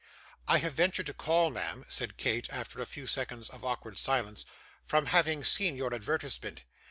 [0.47, 4.45] 'I have ventured to call, ma'am,' said Kate, after a few seconds of awkward silence,
[4.83, 6.63] 'from having seen your advertisement.